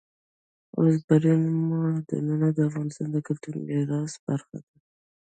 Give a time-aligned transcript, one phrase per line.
[0.77, 4.71] اوبزین معدنونه د افغانستان د کلتوري میراث برخه ده.